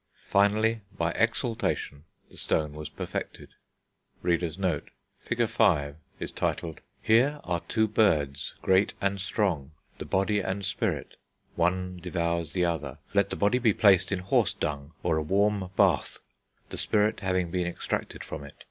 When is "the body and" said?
9.99-10.65